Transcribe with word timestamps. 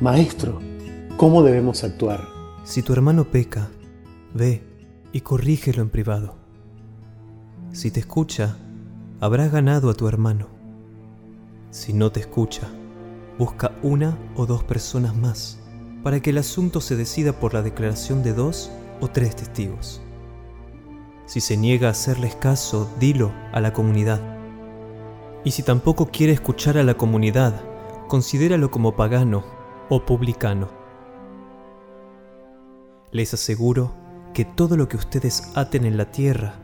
Maestro, 0.00 0.60
¿cómo 1.18 1.42
debemos 1.42 1.84
actuar? 1.84 2.26
Si 2.64 2.82
tu 2.82 2.94
hermano 2.94 3.24
peca, 3.24 3.68
ve 4.32 4.64
y 5.12 5.20
corrígelo 5.20 5.82
en 5.82 5.90
privado. 5.90 6.36
Si 7.72 7.90
te 7.90 8.00
escucha, 8.00 8.56
habrás 9.20 9.52
ganado 9.52 9.90
a 9.90 9.94
tu 9.94 10.08
hermano. 10.08 10.46
Si 11.68 11.92
no 11.92 12.10
te 12.10 12.20
escucha, 12.20 12.66
busca 13.38 13.72
una 13.82 14.16
o 14.36 14.46
dos 14.46 14.64
personas 14.64 15.14
más 15.14 15.60
para 16.02 16.20
que 16.20 16.30
el 16.30 16.38
asunto 16.38 16.80
se 16.80 16.96
decida 16.96 17.38
por 17.38 17.52
la 17.52 17.60
declaración 17.60 18.22
de 18.22 18.32
dos 18.32 18.70
o 19.02 19.08
tres 19.08 19.36
testigos. 19.36 20.00
Si 21.26 21.42
se 21.42 21.58
niega 21.58 21.88
a 21.88 21.90
hacerles 21.90 22.34
caso, 22.36 22.90
dilo 22.98 23.32
a 23.52 23.60
la 23.60 23.74
comunidad. 23.74 24.22
Y 25.44 25.50
si 25.50 25.62
tampoco 25.62 26.06
quiere 26.06 26.32
escuchar 26.32 26.78
a 26.78 26.84
la 26.84 26.94
comunidad, 26.94 27.60
considéralo 28.08 28.70
como 28.70 28.96
pagano 28.96 29.59
o 29.90 30.06
publicano. 30.06 30.70
Les 33.12 33.34
aseguro 33.34 33.92
que 34.32 34.44
todo 34.46 34.76
lo 34.76 34.88
que 34.88 34.96
ustedes 34.96 35.50
aten 35.54 35.84
en 35.84 35.96
la 35.96 36.10
tierra 36.10 36.54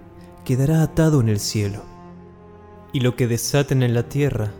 quedará 0.45 0.83
atado 0.83 1.21
en 1.21 1.29
el 1.29 1.41
cielo, 1.41 1.83
y 2.93 3.01
lo 3.01 3.16
que 3.16 3.27
desaten 3.27 3.83
en 3.83 3.93
la 3.93 4.05
tierra 4.05 4.52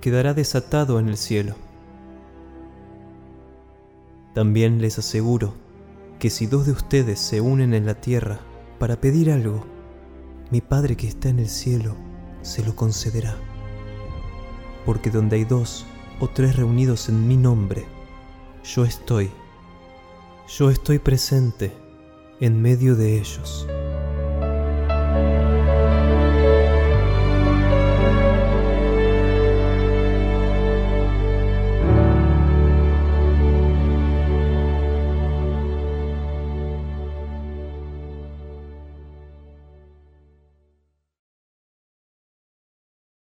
quedará 0.00 0.32
desatado 0.32 0.98
en 0.98 1.08
el 1.08 1.18
cielo. 1.18 1.54
También 4.34 4.80
les 4.80 4.98
aseguro 4.98 5.54
que 6.18 6.30
si 6.30 6.46
dos 6.46 6.64
de 6.66 6.72
ustedes 6.72 7.20
se 7.20 7.40
unen 7.42 7.74
en 7.74 7.84
la 7.84 7.94
tierra 7.94 8.40
para 8.78 9.00
pedir 9.00 9.30
algo, 9.30 9.64
mi 10.50 10.62
Padre 10.62 10.96
que 10.96 11.08
está 11.08 11.28
en 11.28 11.40
el 11.40 11.48
cielo 11.48 11.94
se 12.40 12.64
lo 12.64 12.74
concederá. 12.74 13.36
Porque 14.86 15.10
donde 15.10 15.36
hay 15.36 15.44
dos 15.44 15.84
o 16.20 16.28
tres 16.28 16.56
reunidos 16.56 17.10
en 17.10 17.28
mi 17.28 17.36
nombre, 17.36 17.84
yo 18.74 18.84
estoy, 18.84 19.30
yo 20.46 20.70
estoy 20.70 20.98
presente 20.98 21.72
en 22.38 22.60
medio 22.60 22.96
de 22.96 23.18
ellos. 23.18 23.66